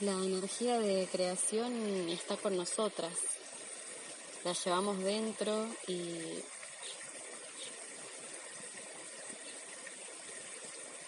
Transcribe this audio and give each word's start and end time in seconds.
La 0.00 0.12
energía 0.12 0.78
de 0.78 1.08
creación 1.10 1.72
está 2.10 2.36
con 2.36 2.54
nosotras. 2.54 3.14
La 4.44 4.52
llevamos 4.52 4.98
dentro 4.98 5.66
y, 5.88 6.42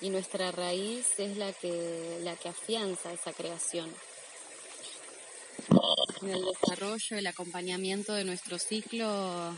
y 0.00 0.08
nuestra 0.08 0.52
raíz 0.52 1.06
es 1.18 1.36
la 1.36 1.52
que, 1.52 2.18
la 2.22 2.34
que 2.36 2.48
afianza 2.48 3.12
esa 3.12 3.34
creación. 3.34 3.94
En 6.22 6.30
el 6.30 6.46
desarrollo, 6.46 7.18
el 7.18 7.26
acompañamiento 7.26 8.14
de 8.14 8.24
nuestro 8.24 8.58
ciclo 8.58 9.54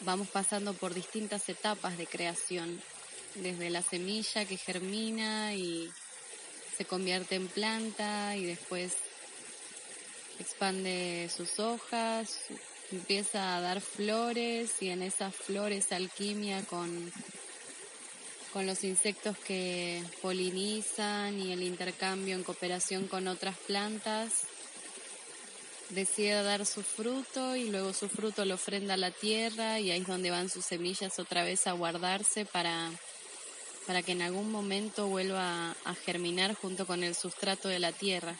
vamos 0.00 0.26
pasando 0.26 0.74
por 0.74 0.92
distintas 0.92 1.48
etapas 1.48 1.96
de 1.96 2.08
creación, 2.08 2.82
desde 3.36 3.70
la 3.70 3.82
semilla 3.82 4.44
que 4.44 4.56
germina 4.56 5.54
y 5.54 5.88
se 6.78 6.84
convierte 6.84 7.34
en 7.34 7.48
planta 7.48 8.36
y 8.36 8.44
después 8.44 8.92
expande 10.38 11.28
sus 11.36 11.58
hojas, 11.58 12.38
empieza 12.92 13.56
a 13.56 13.60
dar 13.60 13.80
flores 13.80 14.80
y 14.80 14.90
en 14.90 15.02
esas 15.02 15.34
flores 15.34 15.90
alquimia 15.90 16.62
con, 16.66 17.12
con 18.52 18.64
los 18.64 18.84
insectos 18.84 19.36
que 19.38 20.04
polinizan 20.22 21.40
y 21.40 21.50
el 21.50 21.64
intercambio 21.64 22.36
en 22.36 22.44
cooperación 22.44 23.08
con 23.08 23.26
otras 23.26 23.56
plantas. 23.66 24.44
Decide 25.88 26.44
dar 26.44 26.64
su 26.64 26.84
fruto 26.84 27.56
y 27.56 27.70
luego 27.70 27.92
su 27.92 28.08
fruto 28.08 28.44
lo 28.44 28.54
ofrenda 28.54 28.94
a 28.94 28.98
la 28.98 29.10
tierra 29.10 29.80
y 29.80 29.90
ahí 29.90 30.02
es 30.02 30.06
donde 30.06 30.30
van 30.30 30.48
sus 30.48 30.64
semillas 30.64 31.18
otra 31.18 31.42
vez 31.42 31.66
a 31.66 31.72
guardarse 31.72 32.44
para 32.44 32.92
para 33.88 34.02
que 34.02 34.12
en 34.12 34.20
algún 34.20 34.52
momento 34.52 35.06
vuelva 35.06 35.70
a 35.70 35.94
germinar 35.94 36.54
junto 36.54 36.86
con 36.86 37.02
el 37.02 37.14
sustrato 37.14 37.68
de 37.68 37.78
la 37.78 37.90
tierra. 37.90 38.34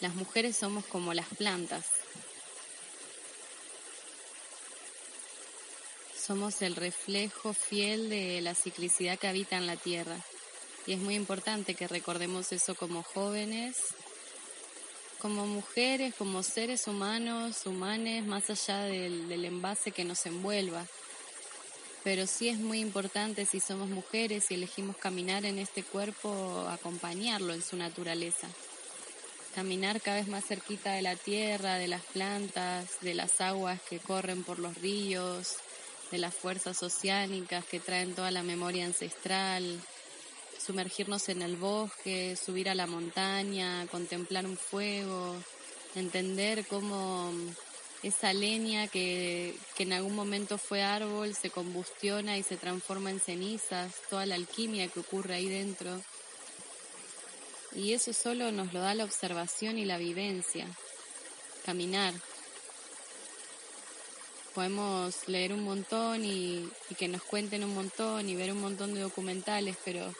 Las 0.00 0.14
mujeres 0.14 0.56
somos 0.56 0.86
como 0.86 1.12
las 1.12 1.28
plantas. 1.36 1.84
Somos 6.18 6.62
el 6.62 6.76
reflejo 6.76 7.52
fiel 7.52 8.08
de 8.08 8.40
la 8.40 8.54
ciclicidad 8.54 9.18
que 9.18 9.28
habita 9.28 9.58
en 9.58 9.66
la 9.66 9.76
tierra. 9.76 10.16
Y 10.86 10.94
es 10.94 10.98
muy 10.98 11.14
importante 11.14 11.74
que 11.74 11.86
recordemos 11.86 12.50
eso 12.50 12.74
como 12.74 13.02
jóvenes, 13.02 13.76
como 15.18 15.46
mujeres, 15.46 16.14
como 16.14 16.42
seres 16.42 16.86
humanos, 16.86 17.66
humanes, 17.66 18.24
más 18.24 18.48
allá 18.48 18.78
del, 18.84 19.28
del 19.28 19.44
envase 19.44 19.90
que 19.90 20.04
nos 20.04 20.24
envuelva 20.24 20.86
pero 22.08 22.26
sí 22.26 22.48
es 22.48 22.58
muy 22.58 22.80
importante 22.80 23.44
si 23.44 23.60
somos 23.60 23.90
mujeres 23.90 24.50
y 24.50 24.54
elegimos 24.54 24.96
caminar 24.96 25.44
en 25.44 25.58
este 25.58 25.82
cuerpo, 25.82 26.66
acompañarlo 26.70 27.52
en 27.52 27.60
su 27.60 27.76
naturaleza. 27.76 28.48
Caminar 29.54 30.00
cada 30.00 30.16
vez 30.16 30.26
más 30.26 30.46
cerquita 30.46 30.92
de 30.92 31.02
la 31.02 31.16
tierra, 31.16 31.74
de 31.74 31.86
las 31.86 32.00
plantas, 32.00 32.98
de 33.02 33.12
las 33.12 33.42
aguas 33.42 33.78
que 33.82 33.98
corren 33.98 34.42
por 34.42 34.58
los 34.58 34.74
ríos, 34.78 35.56
de 36.10 36.16
las 36.16 36.34
fuerzas 36.34 36.82
oceánicas 36.82 37.66
que 37.66 37.78
traen 37.78 38.14
toda 38.14 38.30
la 38.30 38.42
memoria 38.42 38.86
ancestral, 38.86 39.78
sumergirnos 40.58 41.28
en 41.28 41.42
el 41.42 41.56
bosque, 41.56 42.36
subir 42.42 42.70
a 42.70 42.74
la 42.74 42.86
montaña, 42.86 43.86
contemplar 43.88 44.46
un 44.46 44.56
fuego, 44.56 45.36
entender 45.94 46.66
cómo 46.68 47.34
esa 48.02 48.32
leña 48.32 48.86
que, 48.88 49.56
en 49.78 49.92
algún 49.92 50.14
momento 50.14 50.58
fue 50.58 50.82
árbol 50.82 51.34
se 51.34 51.50
combustiona 51.50 52.38
y 52.38 52.42
se 52.42 52.56
transforma 52.56 53.10
en 53.10 53.20
cenizas, 53.20 53.94
toda 54.08 54.26
la 54.26 54.36
alquimia 54.36 54.88
que 54.88 55.00
ocurre 55.00 55.34
ahí 55.34 55.48
dentro. 55.48 56.00
Y 57.74 57.92
eso 57.92 58.12
solo 58.12 58.50
nos 58.52 58.72
lo 58.72 58.80
da 58.80 58.94
la 58.94 59.04
observación 59.04 59.78
y 59.78 59.84
la 59.84 59.98
vivencia, 59.98 60.66
caminar. 61.64 62.14
Podemos 64.54 65.28
leer 65.28 65.52
un 65.52 65.62
montón 65.62 66.24
y, 66.24 66.68
y 66.90 66.94
que 66.96 67.08
nos 67.08 67.22
cuenten 67.22 67.62
un 67.62 67.74
montón 67.74 68.28
y 68.28 68.34
ver 68.34 68.52
un 68.52 68.60
montón 68.60 68.94
de 68.94 69.00
documentales, 69.00 69.76
pero 69.84 70.12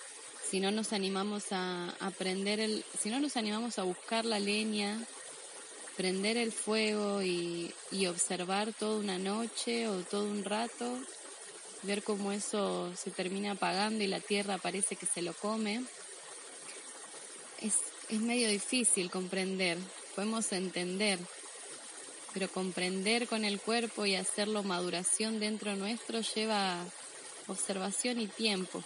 si 0.49 0.61
no 0.61 0.71
nos 0.71 0.93
animamos 0.93 1.53
a 1.53 1.91
aprender, 2.01 2.61
el, 2.61 2.85
si 2.99 3.11
no 3.11 3.21
nos 3.21 3.37
animamos 3.37 3.79
a 3.79 3.83
buscar 3.83 4.25
la 4.25 4.39
leña, 4.39 4.99
prender 5.99 6.37
el 6.37 6.53
fuego 6.53 7.23
y, 7.23 7.75
observar 8.09 8.73
toda 8.73 9.01
una 9.01 9.19
noche 9.19 9.89
o 9.89 10.01
todo 10.03 10.31
un 10.31 10.45
rato, 10.45 10.97
ver 11.83 12.05
cómo 12.05 12.31
eso 12.31 12.95
se 12.95 13.11
termina 13.11 13.53
apagando 13.53 14.05
y 14.05 14.07
la 14.07 14.21
tierra 14.21 14.59
parece 14.59 14.95
que 14.95 15.07
se 15.07 15.23
lo 15.23 15.33
come, 15.33 15.83
es, 17.61 17.75
es 18.11 18.21
medio 18.21 18.49
difícil 18.49 19.11
comprender, 19.11 19.77
podemos 20.15 20.53
entender, 20.53 21.19
pero 22.33 22.49
comprender 22.49 23.27
con 23.27 23.45
el 23.45 23.61
cuerpo 23.61 24.07
y 24.07 24.15
hacerlo 24.15 24.63
maduración 24.63 25.41
dentro 25.41 25.75
nuestro 25.75 26.21
lleva 26.21 26.79
observación 27.49 28.21
y 28.21 28.29
tiempo. 28.29 28.85